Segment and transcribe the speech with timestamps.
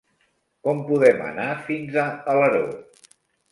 [0.67, 2.65] Com podem anar fins a Alaró?